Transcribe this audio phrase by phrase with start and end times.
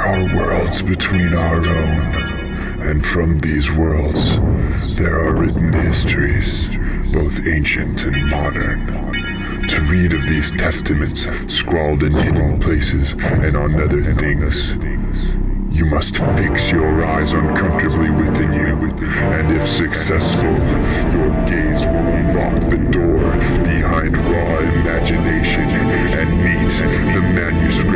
[0.00, 4.38] are worlds between our own, and from these worlds
[4.96, 6.68] there are written histories,
[7.12, 8.86] both ancient and modern.
[9.68, 14.74] To read of these testaments scrawled in hidden places and on other things,
[15.70, 18.76] you must fix your eyes uncomfortably within you,
[19.32, 20.50] and if successful,
[21.12, 26.70] your gaze will unlock the door behind raw imagination and meet
[27.14, 27.89] the manuscript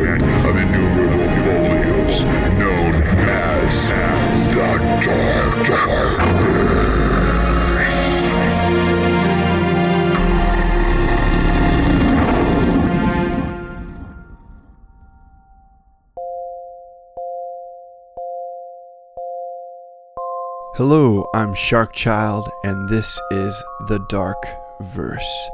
[20.77, 24.45] Hello, I'm Sharkchild, and this is the Dark
[24.81, 25.49] Verse.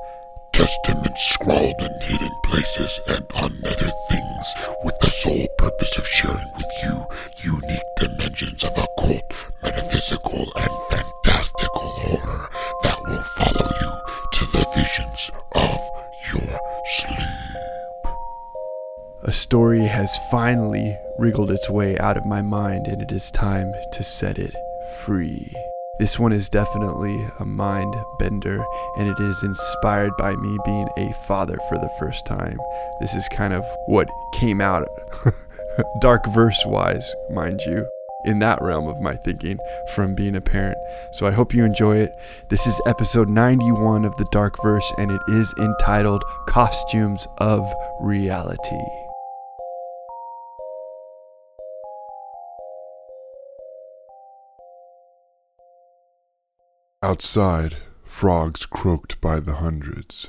[0.50, 6.50] Testaments scrawled in hidden places and on other things, with the sole purpose of sharing
[6.56, 7.04] with you
[7.52, 9.30] unique dimensions of occult,
[9.62, 12.48] metaphysical, and fantastical horror
[12.82, 13.92] that will follow you
[14.32, 15.80] to the visions of
[16.32, 16.58] your
[17.02, 18.14] sleep.
[19.24, 23.74] A story has finally wriggled its way out of my mind, and it is time
[23.92, 24.56] to set it
[25.06, 25.54] free.
[25.98, 28.64] This one is definitely a mind bender,
[28.96, 32.58] and it is inspired by me being a father for the first time.
[33.00, 34.88] This is kind of what came out,
[36.00, 37.86] dark verse wise, mind you,
[38.24, 39.58] in that realm of my thinking
[39.94, 40.78] from being a parent.
[41.12, 42.10] So I hope you enjoy it.
[42.48, 47.66] This is episode 91 of the Dark Verse, and it is entitled Costumes of
[48.00, 48.99] Reality.
[57.02, 60.28] Outside, frogs croaked by the hundreds.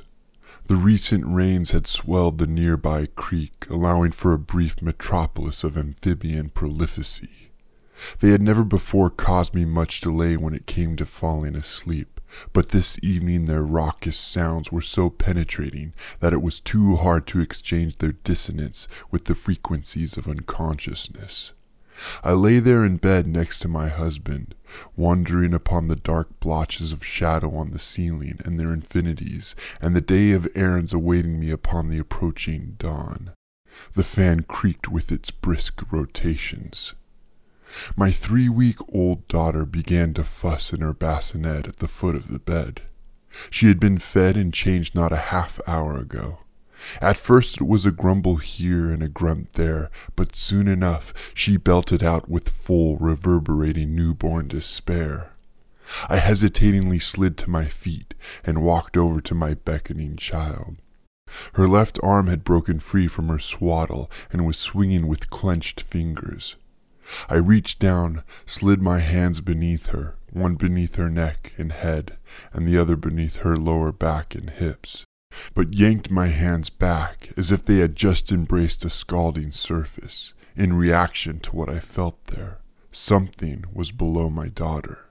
[0.68, 6.48] The recent rains had swelled the nearby creek, allowing for a brief metropolis of amphibian
[6.48, 7.50] prolificacy.
[8.20, 12.22] They had never before caused me much delay when it came to falling asleep,
[12.54, 17.40] but this evening their raucous sounds were so penetrating that it was too hard to
[17.40, 21.52] exchange their dissonance with the frequencies of unconsciousness.
[22.24, 24.54] I lay there in bed next to my husband,
[24.96, 30.00] wondering upon the dark blotches of shadow on the ceiling and their infinities, and the
[30.00, 33.30] day of errands awaiting me upon the approaching dawn.
[33.94, 36.94] The fan creaked with its brisk rotations.
[37.96, 42.28] My three week old daughter began to fuss in her bassinet at the foot of
[42.28, 42.82] the bed.
[43.48, 46.40] She had been fed and changed not a half hour ago.
[47.00, 51.56] At first it was a grumble here and a grunt there, but soon enough she
[51.56, 55.32] belted out with full, reverberating newborn despair.
[56.08, 60.76] I hesitatingly slid to my feet and walked over to my beckoning child.
[61.54, 66.56] Her left arm had broken free from her swaddle and was swinging with clenched fingers.
[67.28, 72.16] I reached down, slid my hands beneath her, one beneath her neck and head,
[72.52, 75.04] and the other beneath her lower back and hips
[75.54, 80.72] but yanked my hands back as if they had just embraced a scalding surface in
[80.72, 82.58] reaction to what I felt there.
[82.92, 85.06] Something was below my daughter.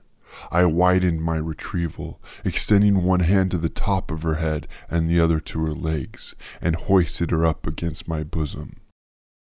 [0.50, 5.20] I widened my retrieval, extending one hand to the top of her head and the
[5.20, 8.76] other to her legs, and hoisted her up against my bosom.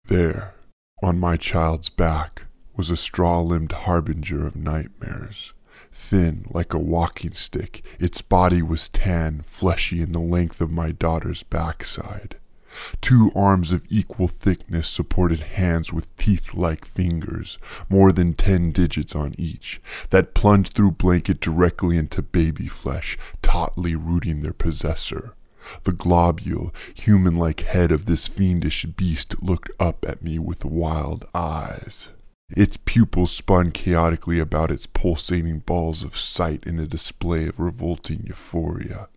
[0.05, 0.53] There,
[1.01, 2.43] on my child's back,
[2.75, 5.53] was a straw limbed harbinger of nightmares.
[5.99, 10.91] Thin like a walking stick, its body was tan, fleshy in the length of my
[10.91, 12.37] daughter's backside.
[13.01, 17.57] Two arms of equal thickness supported hands with teeth like fingers,
[17.89, 19.81] more than ten digits on each,
[20.11, 25.33] that plunged through blanket directly into baby flesh, tautly rooting their possessor.
[25.83, 31.25] The globule, human like head of this fiendish beast looked up at me with wild
[31.33, 32.11] eyes.
[32.49, 38.23] Its pupils spun chaotically about its pulsating balls of sight in a display of revolting
[38.25, 39.09] euphoria.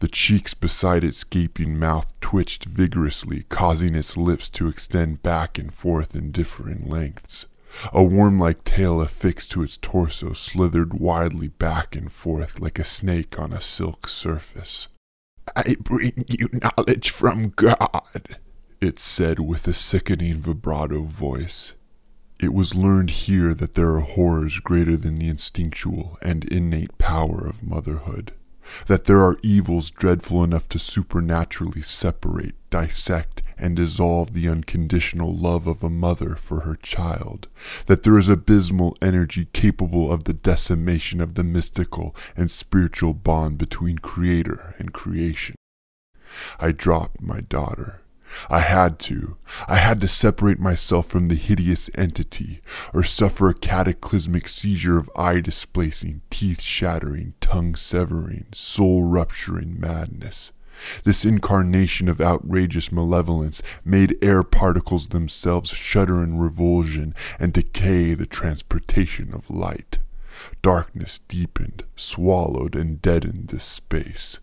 [0.00, 5.72] The cheeks beside its gaping mouth twitched vigorously, causing its lips to extend back and
[5.72, 7.46] forth in differing lengths.
[7.92, 12.84] A worm like tail affixed to its torso slithered widely back and forth like a
[12.84, 14.88] snake on a silk surface.
[15.54, 18.38] I bring you knowledge from God,
[18.80, 21.74] it said with a sickening vibrato voice.
[22.40, 27.46] It was learned here that there are horrors greater than the instinctual and innate power
[27.46, 28.32] of motherhood,
[28.86, 35.66] that there are evils dreadful enough to supernaturally separate, dissect, and dissolve the unconditional love
[35.66, 37.48] of a mother for her child,
[37.84, 43.58] that there is abysmal energy capable of the decimation of the mystical and spiritual bond
[43.58, 45.56] between creator and creation.
[46.58, 47.99] I dropped my daughter
[48.48, 49.36] I had to.
[49.68, 52.60] I had to separate myself from the hideous entity,
[52.94, 60.52] or suffer a cataclysmic seizure of eye displacing, teeth shattering, tongue severing, soul rupturing madness.
[61.04, 68.26] This incarnation of outrageous malevolence made air particles themselves shudder in revulsion and decay the
[68.26, 69.98] transportation of light.
[70.62, 74.40] Darkness deepened, swallowed, and deadened this space.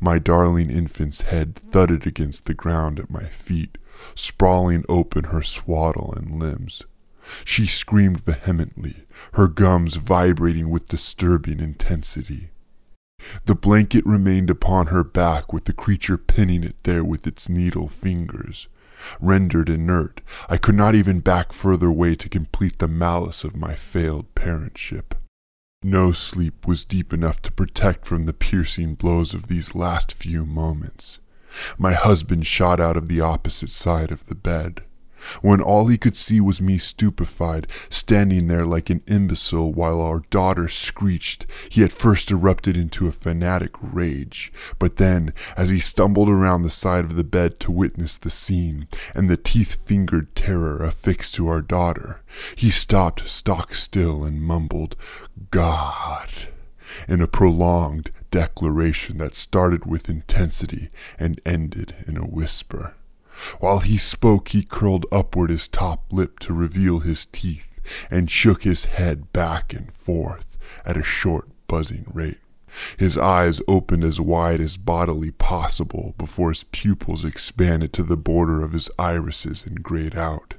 [0.00, 3.78] My darling infant's head thudded against the ground at my feet,
[4.14, 6.82] sprawling open her swaddle and limbs.
[7.44, 12.50] She screamed vehemently, her gums vibrating with disturbing intensity.
[13.46, 17.88] The blanket remained upon her back with the creature pinning it there with its needle
[17.88, 18.68] fingers.
[19.20, 23.74] Rendered inert, I could not even back further away to complete the malice of my
[23.74, 25.14] failed parentship.
[25.86, 30.46] No sleep was deep enough to protect from the piercing blows of these last few
[30.46, 31.18] moments.
[31.76, 34.84] My husband shot out of the opposite side of the bed
[35.42, 40.20] when all he could see was me stupefied, standing there like an imbecile while our
[40.30, 41.46] daughter screeched.
[41.68, 46.70] He at first erupted into a fanatic rage, but then, as he stumbled around the
[46.70, 51.48] side of the bed to witness the scene, and the teeth fingered terror affixed to
[51.48, 52.20] our daughter,
[52.56, 54.96] he stopped stock still and mumbled,
[55.50, 56.30] God,
[57.08, 62.94] in a prolonged declaration that started with intensity and ended in a whisper.
[63.60, 67.80] While he spoke, he curled upward his top lip to reveal his teeth
[68.10, 72.38] and shook his head back and forth at a short, buzzing rate.
[72.96, 78.62] His eyes opened as wide as bodily possible before his pupils expanded to the border
[78.64, 80.54] of his irises and grayed out.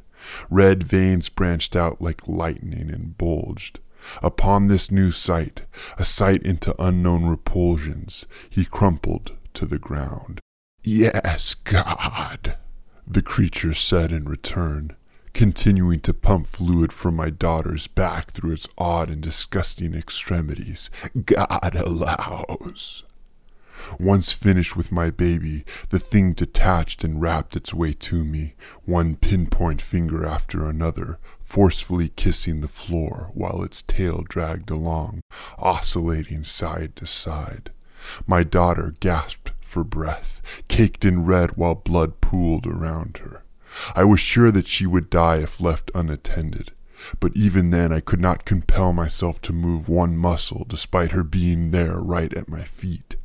[0.49, 3.79] Red veins branched out like lightning and bulged.
[4.21, 5.63] Upon this new sight,
[5.97, 10.39] a sight into unknown repulsions, he crumpled to the ground.
[10.83, 12.57] Yes, God,
[13.07, 14.95] the creature said in return,
[15.33, 20.89] continuing to pump fluid from my daughter's back through its odd and disgusting extremities.
[21.25, 23.03] God allows.
[23.99, 28.55] Once finished with my baby, the thing detached and wrapped its way to me,
[28.85, 35.21] one pinpoint finger after another, forcefully kissing the floor while its tail dragged along,
[35.59, 37.71] oscillating side to side.
[38.25, 43.43] My daughter gasped for breath, caked in red while blood pooled around her.
[43.93, 46.71] I was sure that she would die if left unattended,
[47.19, 51.71] but even then I could not compel myself to move one muscle despite her being
[51.71, 53.17] there right at my feet.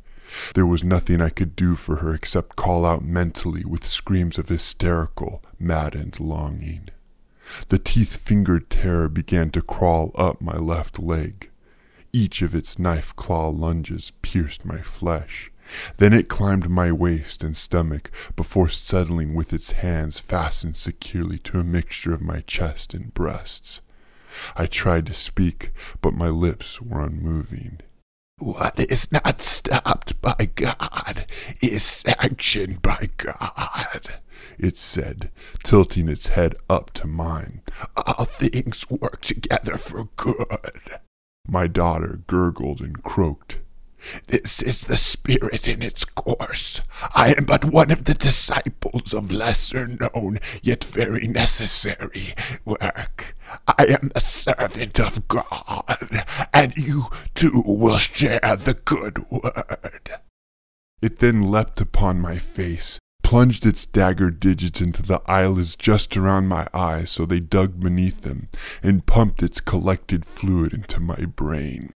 [0.53, 4.49] There was nothing I could do for her except call out mentally with screams of
[4.49, 6.89] hysterical, maddened longing.
[7.69, 11.49] The teeth fingered terror began to crawl up my left leg.
[12.11, 15.49] Each of its knife claw lunges pierced my flesh,
[15.97, 21.59] then it climbed my waist and stomach before settling with its hands fastened securely to
[21.59, 23.81] a mixture of my chest and breasts.
[24.55, 25.71] I tried to speak,
[26.01, 27.79] but my lips were unmoving.
[28.37, 31.27] What is not stopped by God
[31.61, 34.19] is sanctioned by God,
[34.57, 35.29] it said,
[35.63, 37.61] tilting its head up to mine.
[37.95, 40.99] All things work together for good.
[41.47, 43.59] My daughter gurgled and croaked.
[44.27, 46.81] This is the spirit in its course.
[47.15, 52.33] I am but one of the disciples of lesser known yet very necessary
[52.65, 53.35] work.
[53.67, 60.19] I am a servant of God, and you too will share the good word.
[61.01, 66.47] It then leapt upon my face, plunged its dagger digits into the eyelids just around
[66.47, 68.49] my eyes so they dug beneath them,
[68.83, 71.91] and pumped its collected fluid into my brain.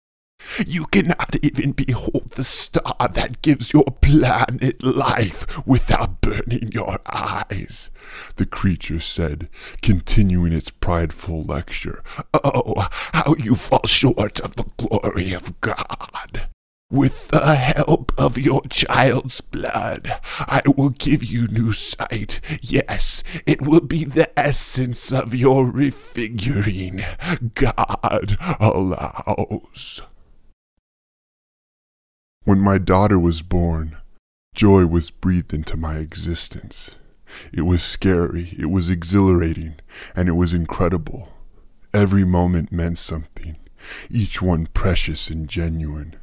[0.66, 7.90] You cannot even behold the star that gives your planet life without burning your eyes,
[8.36, 9.48] the creature said,
[9.82, 12.02] continuing its prideful lecture.
[12.34, 16.48] Oh, how you fall short of the glory of God.
[16.90, 22.42] With the help of your child's blood, I will give you new sight.
[22.60, 27.02] Yes, it will be the essence of your refiguring.
[27.54, 30.02] God allows.
[32.44, 33.98] When my daughter was born,
[34.54, 36.96] joy was breathed into my existence.
[37.52, 39.76] It was scary, it was exhilarating,
[40.16, 41.28] and it was incredible.
[41.94, 43.56] Every moment meant something,
[44.10, 46.16] each one precious and genuine.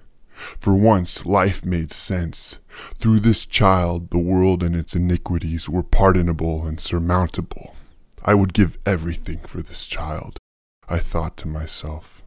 [0.59, 2.59] For once, life made sense.
[2.95, 7.75] Through this child, the world and its iniquities were pardonable and surmountable.
[8.23, 10.37] I would give everything for this child,
[10.89, 12.23] I thought to myself.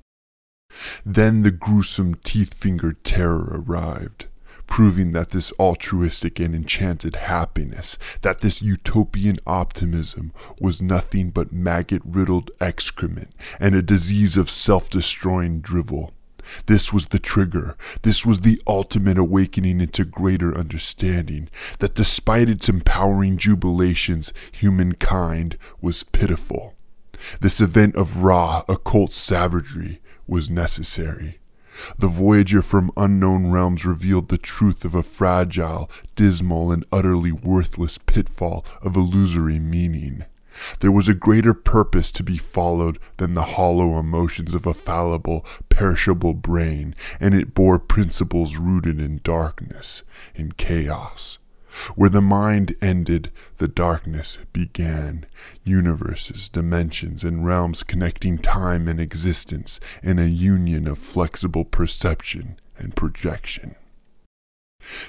[1.05, 4.27] Then the gruesome teeth fingered terror arrived,
[4.67, 12.03] proving that this altruistic and enchanted happiness, that this utopian optimism was nothing but maggot
[12.05, 16.13] riddled excrement and a disease of self destroying drivel.
[16.67, 17.77] This was the trigger.
[18.03, 21.49] This was the ultimate awakening into greater understanding
[21.79, 26.75] that despite its empowering jubilations, humankind was pitiful.
[27.41, 30.01] This event of raw, occult savagery
[30.33, 31.39] was necessary.
[31.99, 37.99] The voyager from unknown realms revealed the truth of a fragile, dismal, and utterly worthless
[37.99, 40.25] pitfall of illusory meaning.
[40.81, 45.47] There was a greater purpose to be followed than the hollow emotions of a fallible,
[45.69, 50.03] perishable brain, and it bore principles rooted in darkness,
[50.35, 51.39] in chaos.
[51.95, 55.27] Where the mind ended, the darkness began.
[55.65, 62.95] Universes, dimensions, and realms connecting time and existence in a union of flexible perception and
[62.95, 63.77] projection.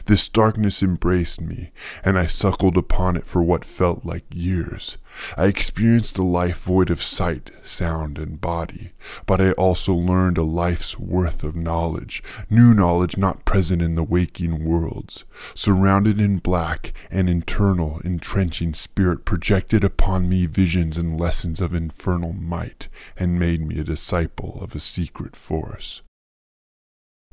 [0.06, 1.72] This darkness embraced me,
[2.04, 4.98] and I suckled upon it for what felt like years.
[5.38, 8.94] I experienced a life void of sight, sound, and body,
[9.26, 14.04] but I also learned a life's worth of knowledge, new knowledge not present in the
[14.04, 15.26] waking worlds.
[15.54, 22.34] Surrounded in black, an internal, entrenching spirit projected upon me visions and lessons of infernal
[22.34, 22.88] might,
[23.18, 26.02] and made me a disciple of a secret force.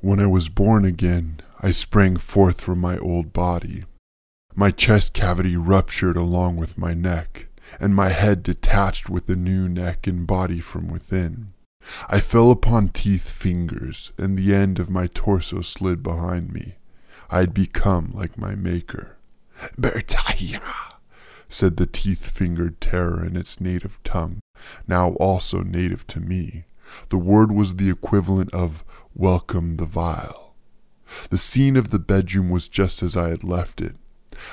[0.03, 3.85] When I was born again, I sprang forth from my old body.
[4.55, 7.49] My chest cavity ruptured along with my neck,
[7.79, 11.53] and my head detached with the new neck and body from within.
[12.09, 16.77] I fell upon teeth fingers, and the end of my torso slid behind me.
[17.31, 19.19] I had become like my maker.
[19.79, 20.63] Bertaya,
[21.51, 24.41] said the teeth fingered terror in its native tongue,
[24.89, 26.65] now also native to me.
[27.11, 28.83] The word was the equivalent of
[29.15, 30.50] welcome the vile.
[31.31, 33.97] The scene of the bedroom was just as I had left it.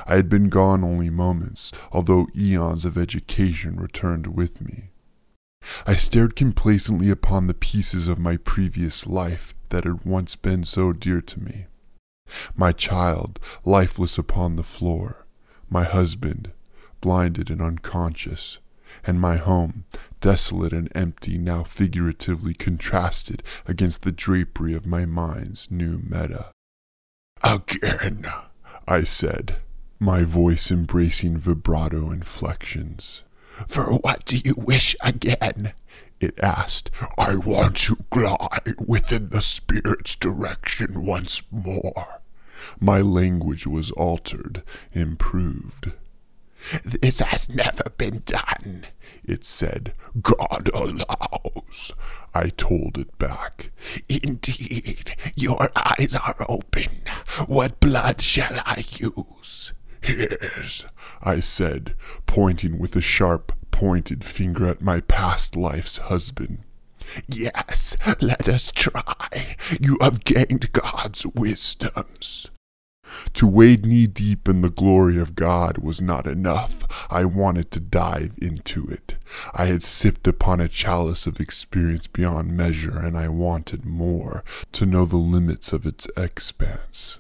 [0.06, 4.90] I had been gone only moments, although eons of education returned with me.
[5.86, 10.94] I stared complacently upon the pieces of my previous life that had once been so
[10.94, 11.66] dear to me.
[12.56, 15.26] My child, lifeless upon the floor,
[15.70, 16.52] my husband,
[17.02, 18.60] blinded and unconscious,
[19.06, 19.86] and my home,
[20.22, 26.52] desolate and empty, now figuratively contrasted against the drapery of my mind's new meta.
[27.44, 28.26] Again,
[28.88, 29.58] I said,
[30.00, 33.24] my voice embracing vibrato inflections.
[33.68, 35.74] For what do you wish again?
[36.20, 36.90] It asked.
[37.18, 42.22] I want to glide within the spirit's direction once more.
[42.80, 45.92] My language was altered, improved.
[46.84, 48.86] This has never been done,
[49.24, 49.94] it said.
[50.22, 51.92] God allows.
[52.34, 53.72] I told it back.
[54.10, 56.90] Indeed, your eyes are open.
[57.48, 59.74] What blood shall I use?
[60.02, 60.86] Here's,
[61.22, 61.96] I said,
[62.26, 66.60] pointing with a sharp, pointed finger at my past life's husband.
[67.28, 69.56] Yes, let us try.
[69.80, 72.50] You have gained God's wisdoms.
[73.34, 76.84] To wade knee deep in the glory of God was not enough.
[77.10, 79.16] I wanted to dive into it.
[79.54, 84.86] I had sipped upon a chalice of experience beyond measure, and I wanted more, to
[84.86, 87.20] know the limits of its expanse.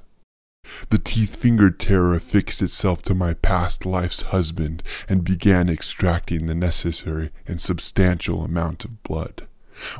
[0.89, 6.55] The teeth fingered terror affixed itself to my past life's husband and began extracting the
[6.55, 9.47] necessary and substantial amount of blood.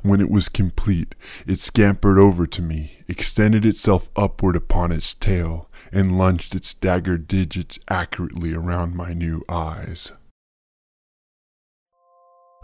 [0.01, 1.13] When it was complete,
[1.45, 7.17] it scampered over to me, extended itself upward upon its tail, and lunged its dagger
[7.17, 10.11] digits accurately around my new eyes.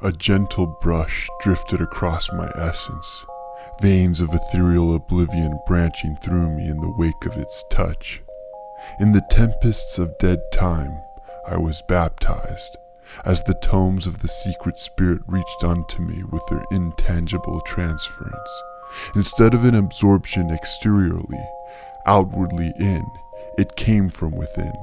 [0.01, 3.25] A gentle brush drifted across my essence,
[3.81, 8.21] veins of ethereal oblivion branching through me in the wake of its touch.
[8.99, 10.99] In the tempests of dead time,
[11.47, 12.77] I was baptized,
[13.25, 18.49] as the tomes of the secret spirit reached unto me with their intangible transference.
[19.15, 21.39] Instead of an absorption exteriorly,
[22.05, 23.05] outwardly in,
[23.57, 24.73] it came from within,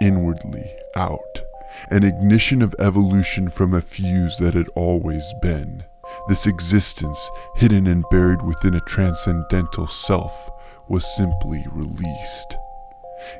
[0.00, 1.42] inwardly out.
[1.90, 5.84] An ignition of evolution from a fuse that had always been.
[6.28, 10.50] This existence, hidden and buried within a transcendental self,
[10.88, 12.56] was simply released.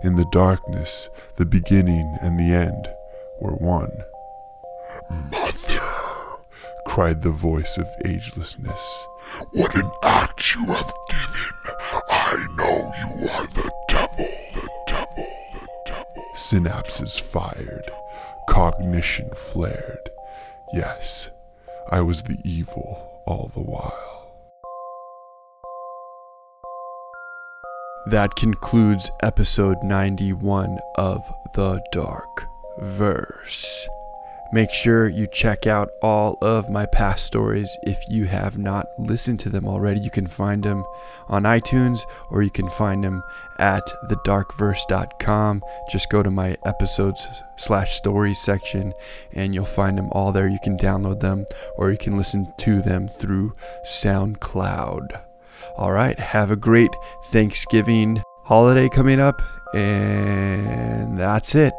[0.02, 2.88] In the darkness, the beginning and the end
[3.40, 3.90] were one.
[5.30, 5.80] Mother,
[6.86, 9.06] cried the voice of agelessness.
[9.52, 11.76] what an act you have given!
[12.08, 16.24] I know you are the devil, the devil, the devil.
[16.36, 17.90] Synapses fired,
[18.48, 20.10] cognition flared.
[20.72, 21.30] Yes,
[21.90, 24.14] I was the evil all the while.
[28.06, 31.22] That concludes episode 91 of
[31.54, 32.44] The Dark
[32.78, 33.88] Verse.
[34.54, 39.40] Make sure you check out all of my past stories if you have not listened
[39.40, 39.98] to them already.
[39.98, 40.84] You can find them
[41.26, 41.98] on iTunes
[42.30, 43.24] or you can find them
[43.58, 45.60] at thedarkverse.com.
[45.90, 48.94] Just go to my episodes slash stories section
[49.32, 50.46] and you'll find them all there.
[50.46, 51.46] You can download them
[51.76, 55.20] or you can listen to them through SoundCloud.
[55.76, 56.94] All right, have a great
[57.24, 59.42] Thanksgiving holiday coming up,
[59.74, 61.74] and that's it.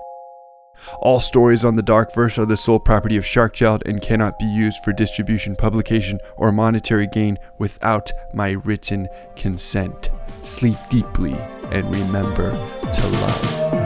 [1.00, 4.46] All stories on the Dark Verse are the sole property of Sharkchild and cannot be
[4.46, 10.10] used for distribution, publication, or monetary gain without my written consent.
[10.44, 11.34] Sleep deeply
[11.72, 12.52] and remember
[12.92, 13.85] to love.